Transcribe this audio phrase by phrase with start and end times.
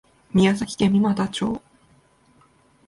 [0.33, 1.61] 宮崎県三股町